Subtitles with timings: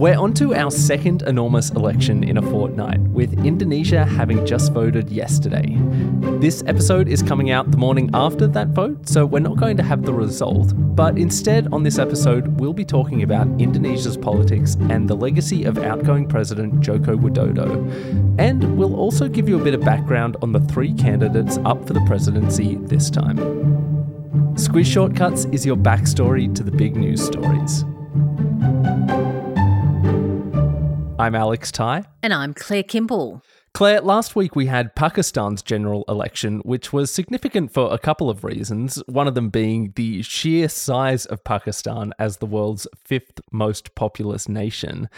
[0.00, 5.10] We're on to our second enormous election in a fortnight, with Indonesia having just voted
[5.10, 5.76] yesterday.
[6.40, 9.82] This episode is coming out the morning after that vote, so we're not going to
[9.82, 15.06] have the result, but instead, on this episode, we'll be talking about Indonesia's politics and
[15.06, 17.70] the legacy of outgoing President Joko Widodo.
[18.38, 21.92] And we'll also give you a bit of background on the three candidates up for
[21.92, 23.36] the presidency this time.
[24.54, 27.84] Squiz Shortcuts is your backstory to the big news stories.
[31.20, 32.04] I'm Alex Ty.
[32.22, 33.42] And I'm Claire Kimball.
[33.74, 38.42] Claire, last week we had Pakistan's general election, which was significant for a couple of
[38.42, 39.02] reasons.
[39.06, 44.48] One of them being the sheer size of Pakistan as the world's fifth most populous
[44.48, 45.10] nation.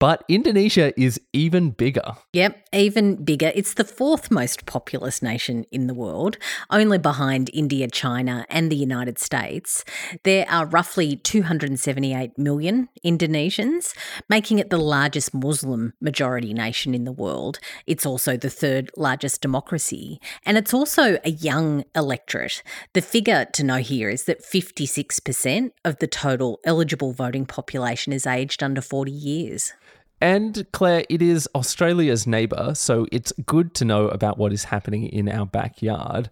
[0.00, 2.16] But Indonesia is even bigger.
[2.32, 3.52] Yep, even bigger.
[3.54, 6.36] It's the fourth most populous nation in the world,
[6.68, 9.84] only behind India, China, and the United States.
[10.24, 13.96] There are roughly 278 million Indonesians,
[14.28, 17.60] making it the largest Muslim majority nation in the world.
[17.86, 22.62] It's also the third largest democracy, and it's also a young electorate.
[22.94, 28.26] The figure to know here is that 56% of the total eligible voting population is
[28.26, 29.72] aged under 40 years.
[30.20, 35.06] And Claire, it is Australia's neighbour, so it's good to know about what is happening
[35.06, 36.30] in our backyard.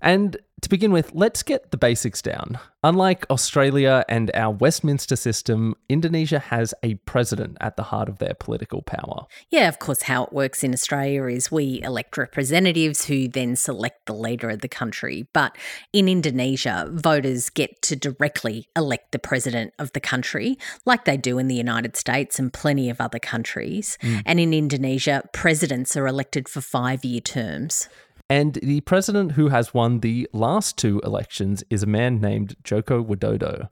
[0.00, 2.58] And to begin with, let's get the basics down.
[2.82, 8.34] Unlike Australia and our Westminster system, Indonesia has a president at the heart of their
[8.34, 9.26] political power.
[9.50, 14.06] Yeah, of course, how it works in Australia is we elect representatives who then select
[14.06, 15.28] the leader of the country.
[15.32, 15.56] But
[15.92, 21.38] in Indonesia, voters get to directly elect the president of the country, like they do
[21.38, 23.98] in the United States and plenty of other countries.
[24.02, 24.22] Mm.
[24.26, 27.88] And in Indonesia, presidents are elected for five year terms.
[28.30, 33.02] And the president who has won the last two elections is a man named Joko
[33.02, 33.68] Widodo.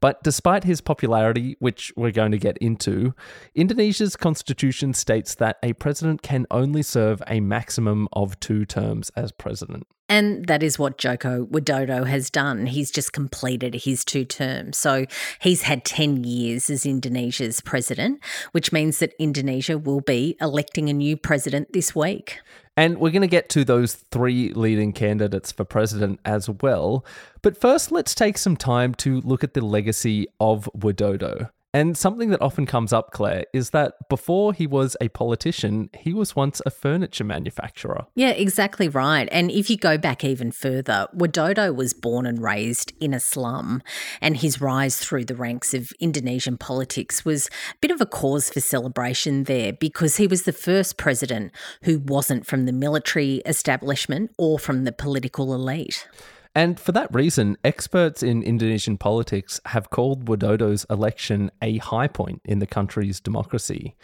[0.00, 3.14] But despite his popularity, which we're going to get into,
[3.54, 9.30] Indonesia's constitution states that a president can only serve a maximum of two terms as
[9.30, 9.86] president.
[10.08, 12.66] And that is what Joko Widodo has done.
[12.66, 14.76] He's just completed his two terms.
[14.76, 15.06] So
[15.40, 20.94] he's had 10 years as Indonesia's president, which means that Indonesia will be electing a
[20.94, 22.40] new president this week.
[22.80, 27.04] And we're going to get to those three leading candidates for president as well.
[27.42, 31.50] But first, let's take some time to look at the legacy of Widodo.
[31.72, 36.12] And something that often comes up, Claire, is that before he was a politician, he
[36.12, 38.06] was once a furniture manufacturer.
[38.16, 39.28] Yeah, exactly right.
[39.30, 43.82] And if you go back even further, Widodo was born and raised in a slum,
[44.20, 48.50] and his rise through the ranks of Indonesian politics was a bit of a cause
[48.50, 51.52] for celebration there because he was the first president
[51.84, 56.08] who wasn't from the military establishment or from the political elite.
[56.54, 62.42] And for that reason, experts in Indonesian politics have called Widodo's election a high point
[62.44, 63.94] in the country's democracy.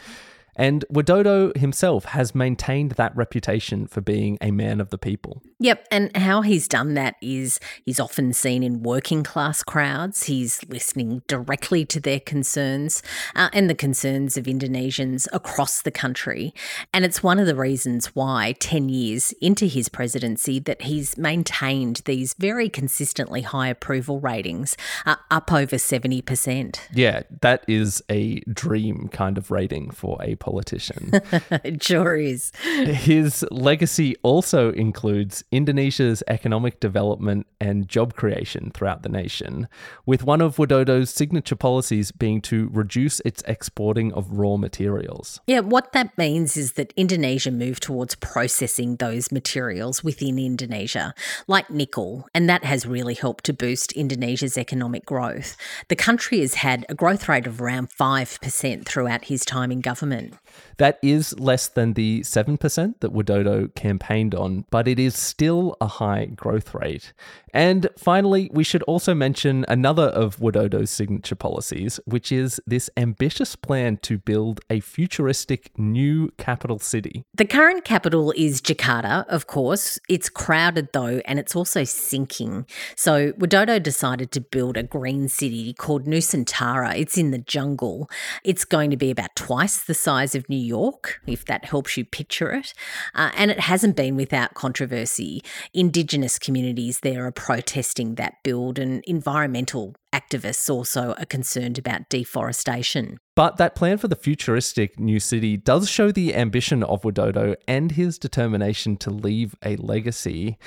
[0.57, 5.43] And Widodo himself has maintained that reputation for being a man of the people.
[5.59, 10.23] Yep, and how he's done that is he's often seen in working class crowds.
[10.23, 13.03] He's listening directly to their concerns
[13.35, 16.53] uh, and the concerns of Indonesians across the country.
[16.93, 22.01] And it's one of the reasons why, 10 years into his presidency, that he's maintained
[22.05, 24.75] these very consistently high approval ratings,
[25.05, 26.79] uh, up over 70%.
[26.93, 31.11] Yeah, that is a dream kind of rating for a politician.
[32.15, 32.51] is.
[32.63, 39.67] His legacy also includes Indonesia's economic development and job creation throughout the nation,
[40.05, 45.41] with one of Widodo's signature policies being to reduce its exporting of raw materials.
[45.47, 51.13] Yeah, what that means is that Indonesia moved towards processing those materials within Indonesia,
[51.47, 55.57] like nickel, and that has really helped to boost Indonesia's economic growth.
[55.89, 60.36] The country has had a growth rate of around 5% throughout his time in government.
[60.77, 65.87] That is less than the 7% that Widodo campaigned on, but it is still a
[65.87, 67.13] high growth rate.
[67.53, 73.55] And finally, we should also mention another of Widodo's signature policies, which is this ambitious
[73.55, 77.23] plan to build a futuristic new capital city.
[77.33, 79.99] The current capital is Jakarta, of course.
[80.07, 82.67] It's crowded though, and it's also sinking.
[82.95, 86.95] So Widodo decided to build a green city called Nusantara.
[86.97, 88.09] It's in the jungle.
[88.43, 92.05] It's going to be about twice the size of New York, if that helps you
[92.05, 92.73] picture it.
[93.15, 95.43] Uh, and it hasn't been without controversy.
[95.73, 103.19] Indigenous communities there are protesting that build, and environmental activists also are concerned about deforestation.
[103.35, 107.91] But that plan for the futuristic new city does show the ambition of Widodo and
[107.91, 110.57] his determination to leave a legacy.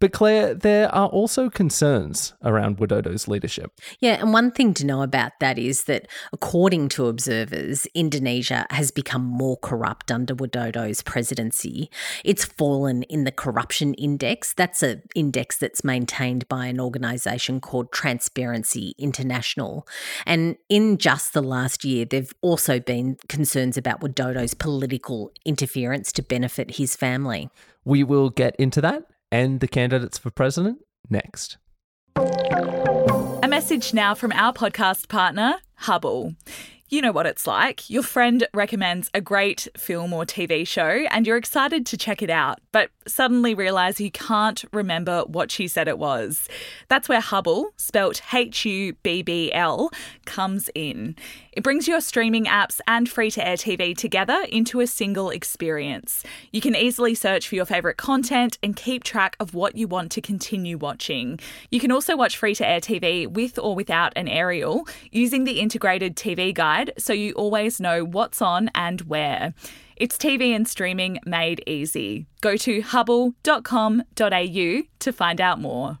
[0.00, 3.78] But Claire, there are also concerns around Widodo's leadership.
[4.00, 8.90] Yeah, and one thing to know about that is that according to observers, Indonesia has
[8.90, 11.90] become more corrupt under Widodo's presidency.
[12.24, 14.54] It's fallen in the corruption index.
[14.54, 19.86] That's an index that's maintained by an organisation called Transparency International.
[20.24, 26.22] And in just the last year, there've also been concerns about Widodo's political interference to
[26.22, 27.50] benefit his family.
[27.84, 30.78] We will get into that and the candidates for president
[31.08, 31.58] next.
[32.16, 36.34] A message now from our podcast partner, Hubble.
[36.92, 37.88] You know what it's like.
[37.88, 42.30] Your friend recommends a great film or TV show and you're excited to check it
[42.30, 46.48] out, but suddenly realize you can't remember what she said it was.
[46.88, 49.90] That's where Hubble, spelt H U B B L,
[50.24, 51.14] comes in.
[51.52, 56.24] It brings your streaming apps and free to air TV together into a single experience.
[56.50, 60.10] You can easily search for your favourite content and keep track of what you want
[60.12, 61.38] to continue watching.
[61.70, 65.60] You can also watch free to air TV with or without an aerial using the
[65.60, 69.54] integrated TV guide guide so you always know what's on and where.
[69.96, 72.26] It's TV and streaming made easy.
[72.40, 74.02] Go to hubble.com.au
[74.98, 75.98] to find out more.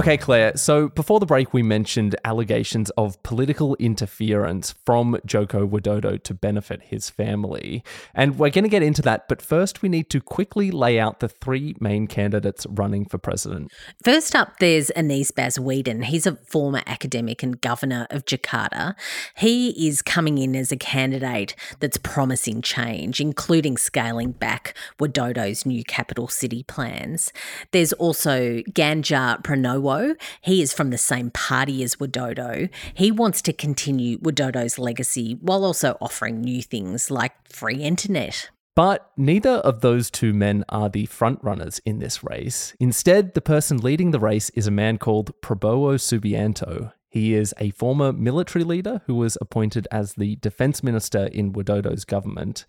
[0.00, 0.56] Okay, Claire.
[0.56, 6.80] So before the break, we mentioned allegations of political interference from Joko Widodo to benefit
[6.84, 7.84] his family.
[8.14, 9.28] And we're going to get into that.
[9.28, 13.70] But first, we need to quickly lay out the three main candidates running for president.
[14.02, 16.00] First up, there's Anies Baswedan.
[16.04, 18.94] He's a former academic and governor of Jakarta.
[19.36, 25.84] He is coming in as a candidate that's promising change, including scaling back Widodo's new
[25.84, 27.34] capital city plans.
[27.72, 29.89] There's also Ganjar Pranowo
[30.40, 32.68] he is from the same party as Widodo.
[32.94, 38.50] He wants to continue Widodo's legacy while also offering new things like free internet.
[38.76, 42.74] But neither of those two men are the frontrunners in this race.
[42.78, 46.92] Instead, the person leading the race is a man called Prabowo Subianto.
[47.10, 52.04] He is a former military leader who was appointed as the defense minister in Widodo's
[52.04, 52.64] government.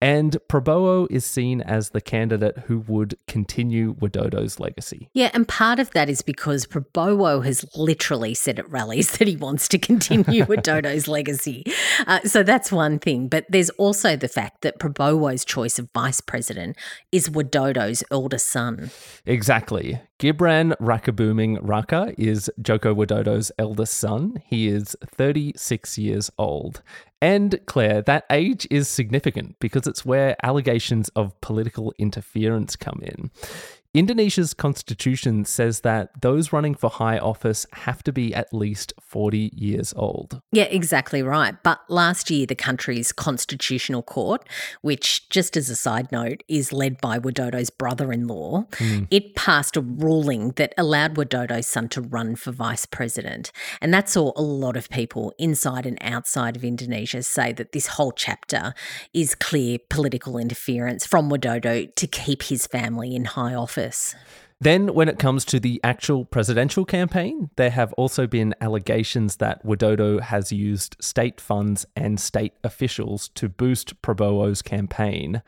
[0.00, 5.10] And Prabowo is seen as the candidate who would continue Widodo's legacy.
[5.12, 9.36] Yeah, and part of that is because Prabowo has literally said at rallies that he
[9.36, 11.64] wants to continue Widodo's legacy.
[12.06, 13.28] Uh, so that's one thing.
[13.28, 16.76] But there's also the fact that Prabowo's choice of vice president
[17.12, 18.90] is Widodo's eldest son.
[19.26, 20.00] Exactly.
[20.20, 24.42] Gibran Rakabuming Raka is Joko Widodo's eldest son.
[24.44, 26.82] He is 36 years old.
[27.22, 33.30] And Claire, that age is significant because it's where allegations of political interference come in.
[33.92, 39.50] Indonesia's constitution says that those running for high office have to be at least 40
[39.52, 40.40] years old.
[40.52, 41.60] Yeah, exactly right.
[41.64, 44.48] But last year, the country's constitutional court,
[44.82, 49.08] which, just as a side note, is led by Widodo's brother in law, mm.
[49.10, 53.50] it passed a ruling that allowed Widodo's son to run for vice president.
[53.80, 57.88] And that saw a lot of people inside and outside of Indonesia say that this
[57.88, 58.72] whole chapter
[59.12, 64.14] is clear political interference from Widodo to keep his family in high office office.
[64.62, 69.64] Then, when it comes to the actual presidential campaign, there have also been allegations that
[69.64, 75.42] Widodo has used state funds and state officials to boost Prabowo's campaign.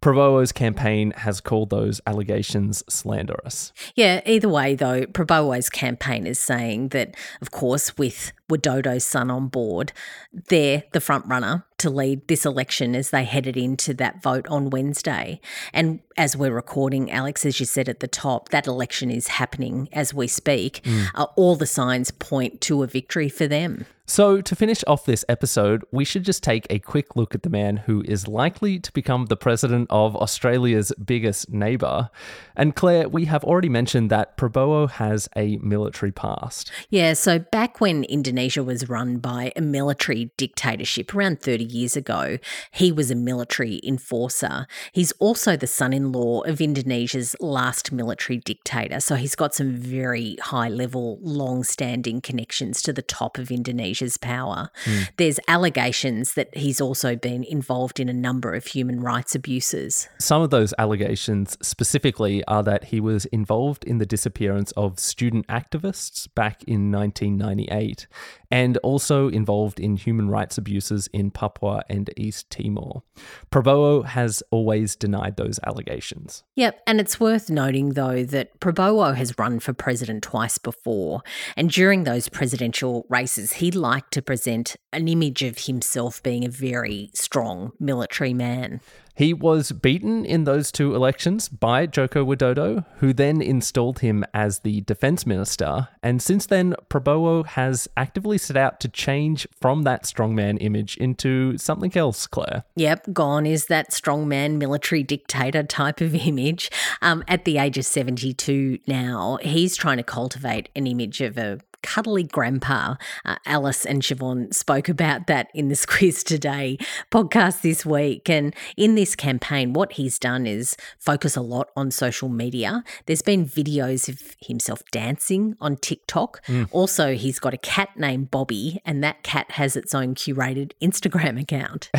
[0.00, 3.74] Prabowo's campaign has called those allegations slanderous.
[3.94, 9.48] Yeah, either way, though, Prabowo's campaign is saying that, of course, with Widodo's son on
[9.48, 9.92] board,
[10.32, 14.70] they're the front runner to lead this election as they headed into that vote on
[14.70, 15.40] Wednesday.
[15.72, 19.88] And as we're recording, Alex, as you said at the top, that election is happening
[19.92, 20.80] as we speak.
[20.84, 21.06] Mm.
[21.14, 23.86] Uh, all the signs point to a victory for them.
[24.08, 27.50] So, to finish off this episode, we should just take a quick look at the
[27.50, 32.10] man who is likely to become the president of Australia's biggest neighbour.
[32.54, 36.70] And Claire, we have already mentioned that Prabowo has a military past.
[36.88, 41.96] Yeah, so back when Indonesia Indonesia was run by a military dictatorship around 30 years
[41.96, 42.38] ago.
[42.70, 44.66] He was a military enforcer.
[44.92, 49.00] He's also the son in law of Indonesia's last military dictator.
[49.00, 54.16] So he's got some very high level, long standing connections to the top of Indonesia's
[54.16, 54.70] power.
[54.84, 55.08] Mm.
[55.16, 60.08] There's allegations that he's also been involved in a number of human rights abuses.
[60.18, 65.46] Some of those allegations specifically are that he was involved in the disappearance of student
[65.48, 68.06] activists back in 1998
[68.50, 73.02] and also involved in human rights abuses in Papua and East Timor.
[73.50, 76.44] Prabowo has always denied those allegations.
[76.56, 81.22] Yep, and it's worth noting though that Prabowo has run for president twice before,
[81.56, 86.48] and during those presidential races, he liked to present an image of himself being a
[86.48, 88.80] very strong military man.
[89.16, 94.58] He was beaten in those two elections by Joko Widodo, who then installed him as
[94.58, 95.88] the defense minister.
[96.02, 101.56] And since then, Prabowo has actively set out to change from that strongman image into
[101.56, 102.64] something else, Claire.
[102.74, 106.70] Yep, gone is that strongman military dictator type of image.
[107.00, 111.58] Um, at the age of 72 now, he's trying to cultivate an image of a
[111.82, 112.96] cuddly grandpa.
[113.24, 116.78] Uh, Alice and Siobhan spoke about that in the Squiz Today
[117.10, 118.28] podcast this week.
[118.28, 122.82] And in this campaign, what he's done is focus a lot on social media.
[123.06, 126.44] There's been videos of himself dancing on TikTok.
[126.46, 126.68] Mm.
[126.70, 131.40] Also, he's got a cat named Bobby, and that cat has its own curated Instagram
[131.40, 131.90] account.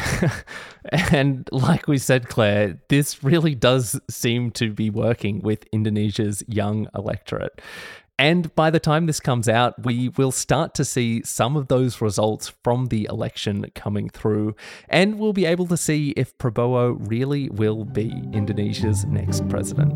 [1.12, 6.88] and like we said, Claire, this really does seem to be working with Indonesia's young
[6.96, 7.62] electorate.
[8.20, 12.02] And by the time this comes out, we will start to see some of those
[12.02, 14.56] results from the election coming through,
[14.90, 19.94] and we'll be able to see if Prabowo really will be Indonesia's next president.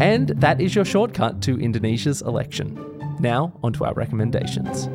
[0.00, 2.82] And that is your shortcut to Indonesia's election.
[3.20, 4.88] Now, onto our recommendations.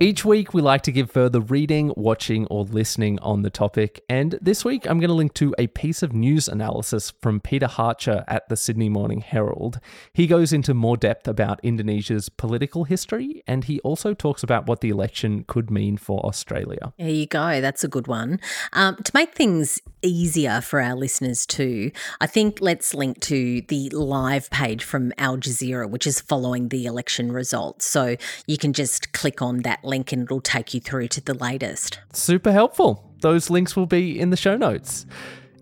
[0.00, 4.00] Each week, we like to give further reading, watching, or listening on the topic.
[4.08, 7.66] And this week, I'm going to link to a piece of news analysis from Peter
[7.66, 9.80] Hartcher at the Sydney Morning Herald.
[10.12, 14.82] He goes into more depth about Indonesia's political history, and he also talks about what
[14.82, 16.92] the election could mean for Australia.
[16.96, 17.60] There you go.
[17.60, 18.38] That's a good one.
[18.74, 21.90] Um, to make things easier for our listeners too,
[22.20, 26.86] I think let's link to the live page from Al Jazeera, which is following the
[26.86, 27.86] election results.
[27.86, 31.34] So you can just click on that link and it'll take you through to the
[31.34, 32.00] latest.
[32.12, 33.04] Super helpful.
[33.20, 35.06] Those links will be in the show notes.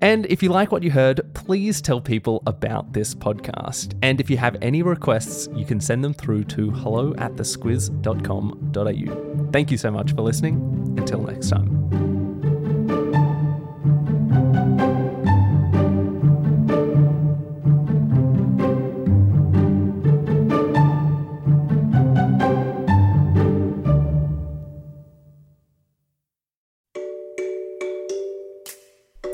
[0.03, 3.95] And if you like what you heard, please tell people about this podcast.
[4.03, 9.51] And if you have any requests, you can send them through to hello at thesquiz.com.au.
[9.53, 10.57] Thank you so much for listening.
[10.99, 12.06] Until next time.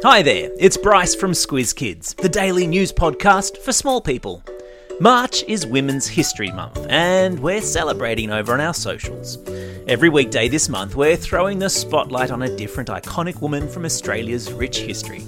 [0.04, 4.42] Hi there, it's Bryce from Squiz Kids, the daily news podcast for small people.
[4.98, 9.38] March is Women's History Month, and we're celebrating over on our socials.
[9.86, 14.52] Every weekday this month, we're throwing the spotlight on a different iconic woman from Australia's
[14.52, 15.22] rich history.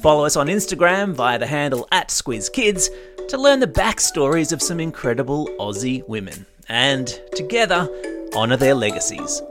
[0.00, 2.88] Follow us on Instagram via the handle at Squiz Kids
[3.28, 7.86] to learn the backstories of some incredible Aussie women, and together,
[8.34, 9.42] honour their legacies.